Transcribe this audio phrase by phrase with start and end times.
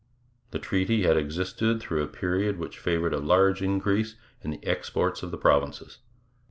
[0.49, 5.21] The treaty had existed through a period which favoured a large increase in the exports
[5.21, 5.99] of the provinces.